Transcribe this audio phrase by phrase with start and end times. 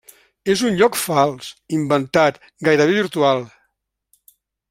[0.53, 1.49] És un lloc fals,
[1.79, 3.45] inventat, gairebé virtual.